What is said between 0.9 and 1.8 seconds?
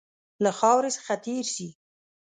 څخه تېر شي.